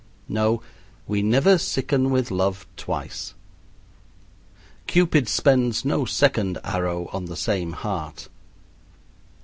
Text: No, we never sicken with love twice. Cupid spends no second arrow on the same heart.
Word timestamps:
No, 0.27 0.63
we 1.05 1.21
never 1.21 1.59
sicken 1.59 2.09
with 2.09 2.31
love 2.31 2.65
twice. 2.75 3.35
Cupid 4.87 5.29
spends 5.29 5.85
no 5.85 6.05
second 6.05 6.57
arrow 6.63 7.07
on 7.13 7.25
the 7.25 7.37
same 7.37 7.73
heart. 7.73 8.27